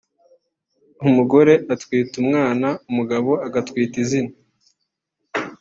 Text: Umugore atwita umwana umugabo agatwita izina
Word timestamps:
Umugore 1.07 1.53
atwita 1.73 2.13
umwana 2.23 2.67
umugabo 2.89 3.31
agatwita 3.45 3.95
izina 4.03 4.31